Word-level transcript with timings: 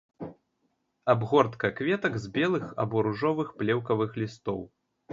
Абгортка 1.15 1.71
кветак 1.81 2.13
з 2.25 2.33
белых 2.41 2.67
або 2.87 3.07
ружовых 3.11 3.55
плеўкавых 3.63 4.21
лістоў. 4.25 4.69